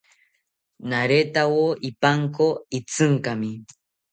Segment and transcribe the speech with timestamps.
[0.89, 2.47] Naretawo ipanko
[2.79, 3.49] itzinkami